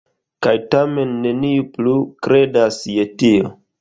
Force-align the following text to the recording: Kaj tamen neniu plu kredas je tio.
Kaj 0.45 0.53
tamen 0.75 1.11
neniu 1.25 1.67
plu 1.75 1.95
kredas 2.29 2.81
je 2.95 3.07
tio. 3.23 3.53